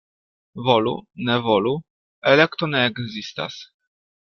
[0.67, 1.75] Volu-ne-volu—
[2.33, 3.65] elekto ne ekzistas.